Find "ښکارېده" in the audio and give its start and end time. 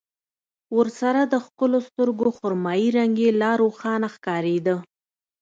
4.15-4.75